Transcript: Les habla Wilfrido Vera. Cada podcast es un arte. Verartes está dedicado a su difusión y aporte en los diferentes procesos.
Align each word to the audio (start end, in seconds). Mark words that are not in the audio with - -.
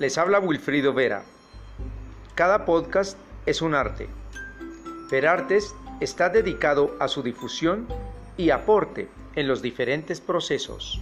Les 0.00 0.18
habla 0.18 0.40
Wilfrido 0.40 0.92
Vera. 0.92 1.22
Cada 2.34 2.64
podcast 2.64 3.16
es 3.46 3.62
un 3.62 3.76
arte. 3.76 4.08
Verartes 5.08 5.72
está 6.00 6.28
dedicado 6.30 6.96
a 6.98 7.06
su 7.06 7.22
difusión 7.22 7.86
y 8.36 8.50
aporte 8.50 9.08
en 9.36 9.46
los 9.46 9.62
diferentes 9.62 10.20
procesos. 10.20 11.00